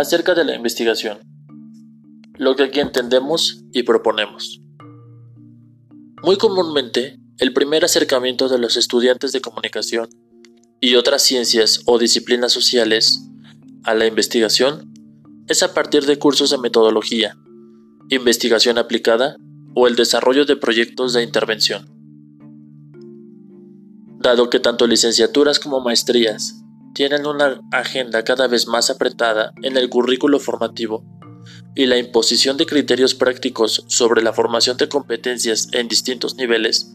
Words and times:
acerca 0.00 0.34
de 0.34 0.44
la 0.44 0.54
investigación, 0.54 1.18
lo 2.34 2.56
que 2.56 2.64
aquí 2.64 2.80
entendemos 2.80 3.64
y 3.72 3.82
proponemos. 3.82 4.60
Muy 6.22 6.36
comúnmente, 6.36 7.18
el 7.38 7.52
primer 7.52 7.84
acercamiento 7.84 8.48
de 8.48 8.58
los 8.58 8.76
estudiantes 8.76 9.32
de 9.32 9.40
comunicación 9.40 10.08
y 10.80 10.94
otras 10.94 11.22
ciencias 11.22 11.82
o 11.84 11.98
disciplinas 11.98 12.52
sociales 12.52 13.26
a 13.84 13.94
la 13.94 14.06
investigación 14.06 14.92
es 15.48 15.62
a 15.62 15.74
partir 15.74 16.06
de 16.06 16.18
cursos 16.18 16.50
de 16.50 16.58
metodología, 16.58 17.36
investigación 18.08 18.78
aplicada 18.78 19.36
o 19.74 19.86
el 19.86 19.96
desarrollo 19.96 20.46
de 20.46 20.56
proyectos 20.56 21.12
de 21.12 21.22
intervención. 21.22 21.88
Dado 24.18 24.50
que 24.50 24.60
tanto 24.60 24.86
licenciaturas 24.86 25.58
como 25.58 25.80
maestrías 25.80 26.59
tienen 26.94 27.26
una 27.26 27.60
agenda 27.72 28.24
cada 28.24 28.48
vez 28.48 28.66
más 28.66 28.90
apretada 28.90 29.52
en 29.62 29.76
el 29.76 29.88
currículo 29.88 30.38
formativo 30.38 31.04
y 31.74 31.86
la 31.86 31.98
imposición 31.98 32.56
de 32.56 32.66
criterios 32.66 33.14
prácticos 33.14 33.84
sobre 33.88 34.22
la 34.22 34.32
formación 34.32 34.76
de 34.76 34.88
competencias 34.88 35.68
en 35.72 35.88
distintos 35.88 36.34
niveles, 36.36 36.94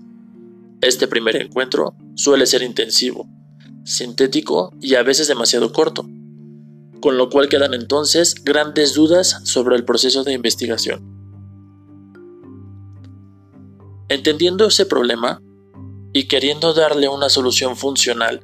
este 0.81 1.07
primer 1.07 1.35
encuentro 1.37 1.95
suele 2.15 2.45
ser 2.45 2.61
intensivo, 2.61 3.27
sintético 3.83 4.71
y 4.81 4.95
a 4.95 5.03
veces 5.03 5.27
demasiado 5.27 5.71
corto, 5.71 6.05
con 7.01 7.17
lo 7.17 7.29
cual 7.29 7.49
quedan 7.49 7.73
entonces 7.73 8.35
grandes 8.43 8.93
dudas 8.93 9.41
sobre 9.45 9.77
el 9.77 9.85
proceso 9.85 10.23
de 10.23 10.33
investigación. 10.33 11.11
Entendiendo 14.09 14.67
ese 14.67 14.85
problema 14.85 15.41
y 16.13 16.27
queriendo 16.27 16.73
darle 16.73 17.09
una 17.09 17.29
solución 17.29 17.75
funcional, 17.75 18.41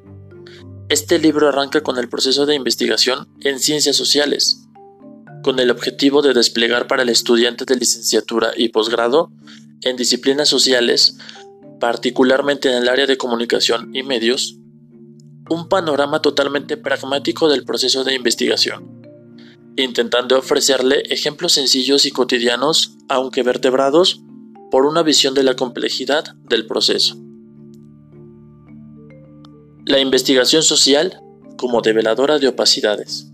este 0.91 1.19
libro 1.19 1.47
arranca 1.47 1.79
con 1.79 1.97
el 1.97 2.09
proceso 2.09 2.45
de 2.45 2.53
investigación 2.53 3.25
en 3.39 3.59
ciencias 3.59 3.95
sociales, 3.95 4.67
con 5.41 5.57
el 5.59 5.71
objetivo 5.71 6.21
de 6.21 6.33
desplegar 6.33 6.87
para 6.87 7.03
el 7.03 7.07
estudiante 7.07 7.63
de 7.63 7.77
licenciatura 7.77 8.51
y 8.57 8.69
posgrado 8.69 9.31
en 9.83 9.95
disciplinas 9.95 10.49
sociales, 10.49 11.15
particularmente 11.79 12.69
en 12.69 12.83
el 12.83 12.89
área 12.89 13.05
de 13.05 13.15
comunicación 13.15 13.95
y 13.95 14.03
medios, 14.03 14.57
un 15.49 15.69
panorama 15.69 16.21
totalmente 16.21 16.75
pragmático 16.75 17.47
del 17.47 17.63
proceso 17.63 18.03
de 18.03 18.13
investigación, 18.13 19.01
intentando 19.77 20.37
ofrecerle 20.37 21.03
ejemplos 21.09 21.53
sencillos 21.53 22.05
y 22.05 22.11
cotidianos, 22.11 22.97
aunque 23.07 23.43
vertebrados, 23.43 24.19
por 24.69 24.85
una 24.85 25.03
visión 25.03 25.35
de 25.35 25.43
la 25.43 25.55
complejidad 25.55 26.35
del 26.49 26.67
proceso. 26.67 27.15
La 29.85 29.99
investigación 29.99 30.61
social 30.61 31.19
como 31.57 31.81
develadora 31.81 32.37
de 32.37 32.47
opacidades. 32.47 33.31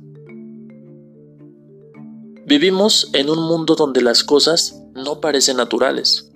Vivimos 2.46 3.10
en 3.12 3.30
un 3.30 3.40
mundo 3.40 3.76
donde 3.76 4.02
las 4.02 4.24
cosas 4.24 4.82
no 4.96 5.20
parecen 5.20 5.58
naturales, 5.58 6.32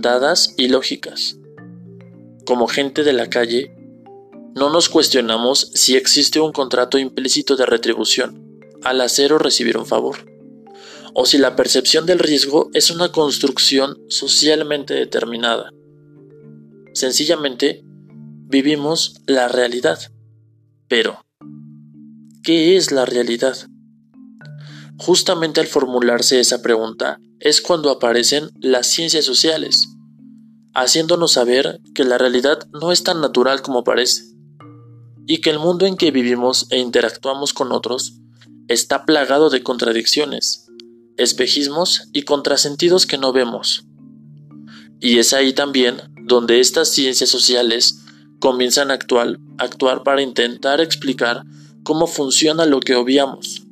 dadas 0.00 0.54
y 0.56 0.68
lógicas. 0.68 1.36
Como 2.46 2.68
gente 2.68 3.02
de 3.02 3.12
la 3.12 3.28
calle, 3.28 3.74
no 4.54 4.70
nos 4.70 4.88
cuestionamos 4.88 5.72
si 5.74 5.96
existe 5.96 6.38
un 6.38 6.52
contrato 6.52 6.96
implícito 6.98 7.56
de 7.56 7.66
retribución 7.66 8.60
al 8.84 9.00
hacer 9.00 9.32
o 9.32 9.38
recibir 9.38 9.76
un 9.76 9.86
favor, 9.86 10.30
o 11.12 11.26
si 11.26 11.38
la 11.38 11.56
percepción 11.56 12.06
del 12.06 12.20
riesgo 12.20 12.70
es 12.72 12.92
una 12.92 13.10
construcción 13.10 13.98
socialmente 14.08 14.94
determinada. 14.94 15.72
Sencillamente, 16.94 17.84
vivimos 18.50 19.22
la 19.26 19.46
realidad. 19.46 20.00
Pero, 20.88 21.24
¿qué 22.42 22.76
es 22.76 22.90
la 22.90 23.06
realidad? 23.06 23.56
Justamente 24.98 25.60
al 25.60 25.68
formularse 25.68 26.40
esa 26.40 26.60
pregunta 26.60 27.20
es 27.38 27.60
cuando 27.60 27.90
aparecen 27.90 28.50
las 28.60 28.88
ciencias 28.88 29.24
sociales, 29.24 29.88
haciéndonos 30.74 31.32
saber 31.32 31.80
que 31.94 32.02
la 32.02 32.18
realidad 32.18 32.66
no 32.72 32.90
es 32.90 33.04
tan 33.04 33.20
natural 33.20 33.62
como 33.62 33.84
parece, 33.84 34.24
y 35.28 35.40
que 35.40 35.50
el 35.50 35.60
mundo 35.60 35.86
en 35.86 35.96
que 35.96 36.10
vivimos 36.10 36.66
e 36.70 36.78
interactuamos 36.80 37.54
con 37.54 37.70
otros 37.70 38.16
está 38.66 39.06
plagado 39.06 39.48
de 39.48 39.62
contradicciones, 39.62 40.66
espejismos 41.16 42.08
y 42.12 42.22
contrasentidos 42.22 43.06
que 43.06 43.16
no 43.16 43.32
vemos. 43.32 43.84
Y 44.98 45.18
es 45.18 45.34
ahí 45.34 45.52
también 45.52 46.02
donde 46.24 46.58
estas 46.58 46.88
ciencias 46.88 47.30
sociales 47.30 47.99
comienzan 48.40 48.90
a 48.90 48.94
actuar, 48.94 50.02
para 50.02 50.22
intentar 50.22 50.80
explicar 50.80 51.44
cómo 51.84 52.06
funciona 52.06 52.66
lo 52.66 52.80
que 52.80 52.96
obviamos 52.96 53.66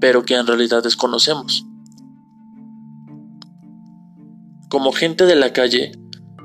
pero 0.00 0.24
que 0.24 0.34
en 0.34 0.46
realidad 0.46 0.82
desconocemos. 0.82 1.64
Como 4.68 4.92
gente 4.92 5.26
de 5.26 5.36
la 5.36 5.52
calle, 5.52 5.92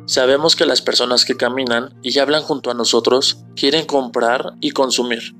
sabemos 0.05 0.55
que 0.55 0.65
las 0.65 0.81
personas 0.81 1.25
que 1.25 1.35
caminan 1.35 1.95
y 2.01 2.17
hablan 2.19 2.43
junto 2.43 2.71
a 2.71 2.75
nosotros 2.75 3.39
quieren 3.55 3.85
comprar 3.85 4.53
y 4.61 4.71
consumir, 4.71 5.35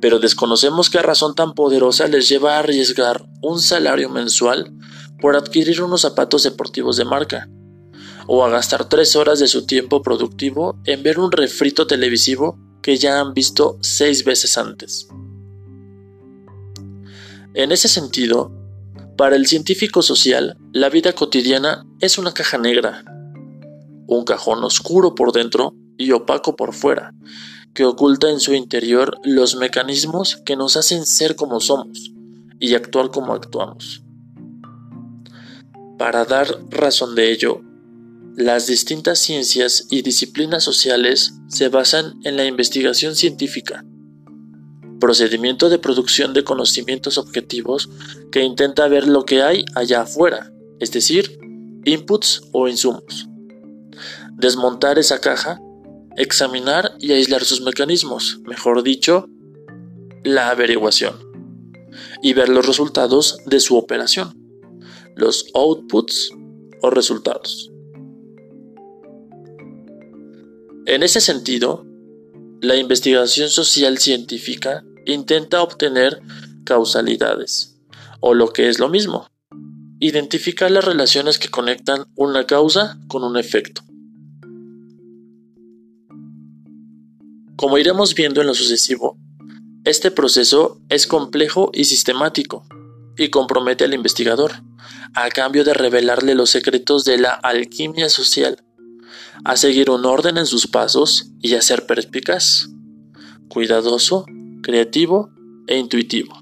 pero 0.00 0.18
desconocemos 0.18 0.88
qué 0.88 1.02
razón 1.02 1.34
tan 1.34 1.54
poderosa 1.54 2.06
les 2.06 2.28
lleva 2.28 2.56
a 2.56 2.60
arriesgar 2.60 3.24
un 3.42 3.60
salario 3.60 4.08
mensual 4.08 4.72
por 5.20 5.36
adquirir 5.36 5.82
unos 5.82 6.02
zapatos 6.02 6.44
deportivos 6.44 6.96
de 6.96 7.04
marca, 7.04 7.48
o 8.26 8.44
a 8.44 8.50
gastar 8.50 8.88
tres 8.88 9.16
horas 9.16 9.38
de 9.38 9.48
su 9.48 9.66
tiempo 9.66 10.02
productivo 10.02 10.78
en 10.84 11.02
ver 11.02 11.18
un 11.18 11.32
refrito 11.32 11.86
televisivo 11.86 12.58
que 12.82 12.96
ya 12.96 13.20
han 13.20 13.34
visto 13.34 13.78
seis 13.80 14.24
veces 14.24 14.56
antes. 14.58 15.08
En 17.54 17.72
ese 17.72 17.88
sentido, 17.88 18.52
para 19.16 19.36
el 19.36 19.46
científico 19.46 20.02
social, 20.02 20.56
la 20.72 20.88
vida 20.88 21.12
cotidiana 21.12 21.86
es 22.00 22.16
una 22.16 22.32
caja 22.32 22.58
negra, 22.58 23.04
un 24.06 24.24
cajón 24.24 24.64
oscuro 24.64 25.14
por 25.14 25.32
dentro 25.32 25.74
y 25.98 26.12
opaco 26.12 26.56
por 26.56 26.72
fuera, 26.72 27.12
que 27.74 27.84
oculta 27.84 28.30
en 28.30 28.40
su 28.40 28.54
interior 28.54 29.18
los 29.24 29.56
mecanismos 29.56 30.36
que 30.36 30.56
nos 30.56 30.76
hacen 30.76 31.06
ser 31.06 31.36
como 31.36 31.60
somos 31.60 32.12
y 32.58 32.74
actuar 32.74 33.10
como 33.10 33.34
actuamos. 33.34 34.02
Para 35.98 36.24
dar 36.24 36.58
razón 36.70 37.14
de 37.14 37.30
ello, 37.30 37.60
las 38.40 38.66
distintas 38.66 39.18
ciencias 39.18 39.86
y 39.90 40.00
disciplinas 40.00 40.64
sociales 40.64 41.34
se 41.48 41.68
basan 41.68 42.18
en 42.24 42.38
la 42.38 42.46
investigación 42.46 43.14
científica, 43.14 43.84
procedimiento 44.98 45.68
de 45.68 45.78
producción 45.78 46.32
de 46.32 46.42
conocimientos 46.42 47.18
objetivos 47.18 47.90
que 48.32 48.42
intenta 48.42 48.88
ver 48.88 49.06
lo 49.06 49.26
que 49.26 49.42
hay 49.42 49.66
allá 49.74 50.02
afuera, 50.02 50.50
es 50.78 50.90
decir, 50.90 51.38
inputs 51.84 52.40
o 52.52 52.66
insumos. 52.66 53.28
Desmontar 54.38 54.98
esa 54.98 55.20
caja, 55.20 55.60
examinar 56.16 56.94
y 56.98 57.12
aislar 57.12 57.44
sus 57.44 57.60
mecanismos, 57.60 58.40
mejor 58.46 58.82
dicho, 58.82 59.28
la 60.24 60.48
averiguación, 60.48 61.14
y 62.22 62.32
ver 62.32 62.48
los 62.48 62.66
resultados 62.66 63.36
de 63.44 63.60
su 63.60 63.76
operación, 63.76 64.32
los 65.14 65.44
outputs 65.52 66.30
o 66.80 66.88
resultados. 66.88 67.70
En 70.90 71.04
ese 71.04 71.20
sentido, 71.20 71.86
la 72.60 72.74
investigación 72.74 73.48
social 73.48 73.98
científica 73.98 74.82
intenta 75.06 75.62
obtener 75.62 76.20
causalidades, 76.64 77.80
o 78.18 78.34
lo 78.34 78.48
que 78.48 78.68
es 78.68 78.80
lo 78.80 78.88
mismo, 78.88 79.28
identificar 80.00 80.68
las 80.68 80.84
relaciones 80.84 81.38
que 81.38 81.48
conectan 81.48 82.06
una 82.16 82.44
causa 82.44 82.98
con 83.06 83.22
un 83.22 83.36
efecto. 83.36 83.82
Como 87.54 87.78
iremos 87.78 88.16
viendo 88.16 88.40
en 88.40 88.48
lo 88.48 88.54
sucesivo, 88.54 89.16
este 89.84 90.10
proceso 90.10 90.80
es 90.88 91.06
complejo 91.06 91.70
y 91.72 91.84
sistemático, 91.84 92.66
y 93.16 93.30
compromete 93.30 93.84
al 93.84 93.94
investigador, 93.94 94.54
a 95.14 95.28
cambio 95.28 95.62
de 95.62 95.72
revelarle 95.72 96.34
los 96.34 96.50
secretos 96.50 97.04
de 97.04 97.18
la 97.18 97.30
alquimia 97.30 98.08
social, 98.08 98.64
a 99.44 99.56
seguir 99.56 99.90
un 99.90 100.04
orden 100.04 100.38
en 100.38 100.46
sus 100.46 100.66
pasos 100.66 101.32
y 101.40 101.54
a 101.54 101.62
ser 101.62 101.86
perspicaz, 101.86 102.68
cuidadoso 103.48 104.26
creativo 104.62 105.30
e 105.66 105.78
intuitivo. 105.78 106.39